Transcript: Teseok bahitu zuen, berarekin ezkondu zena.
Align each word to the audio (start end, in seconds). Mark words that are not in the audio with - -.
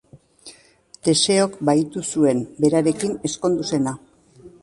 Teseok 1.07 1.59
bahitu 1.69 2.03
zuen, 2.15 2.41
berarekin 2.65 3.15
ezkondu 3.31 3.69
zena. 3.77 3.97